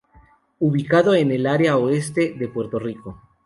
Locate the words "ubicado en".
0.57-1.29